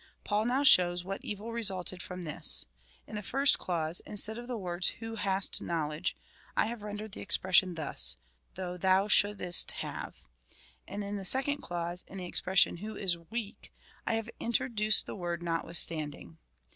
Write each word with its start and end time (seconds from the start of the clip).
Paul 0.23 0.45
now 0.45 0.63
shows 0.63 1.03
what 1.05 1.23
evil 1.23 1.51
resulted 1.51 2.01
from 2.01 2.23
this. 2.23 2.65
In 3.05 3.17
the 3.17 3.21
first 3.21 3.59
clause, 3.59 3.99
instead 4.03 4.39
of 4.39 4.47
the 4.47 4.57
words 4.57 4.87
who 4.97 5.13
hast 5.13 5.61
knowledge, 5.61 6.17
I 6.57 6.65
have 6.65 6.81
rendered 6.81 7.11
the 7.11 7.21
expression 7.21 7.75
thus— 7.75 8.17
though 8.55 8.77
thou 8.77 9.07
shouldest 9.07 9.73
have; 9.73 10.15
and 10.87 11.03
in 11.03 11.17
the 11.17 11.23
second 11.23 11.57
clause, 11.61 12.03
in 12.07 12.17
the 12.17 12.25
expres 12.25 12.57
sion 12.61 12.77
who 12.77 12.95
is 12.95 13.15
weak, 13.15 13.71
I 14.07 14.15
have 14.15 14.31
introduced 14.39 15.05
the 15.05 15.15
word 15.15 15.41
notwithstand 15.43 16.15
ing. 16.15 16.39